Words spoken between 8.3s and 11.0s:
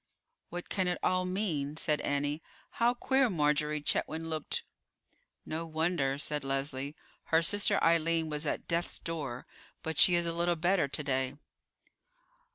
at death's door; but she is a little better